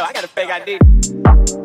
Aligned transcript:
yo, 0.00 0.06
I 0.06 0.12
got 0.12 0.24
a 0.24 0.28
fake 0.28 0.50
ID. 0.50 1.59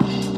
Bye. 0.00 0.33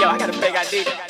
Yo, 0.00 0.08
I 0.08 0.18
got 0.18 0.30
a 0.30 0.32
fake 0.32 0.56
ID. 0.56 1.09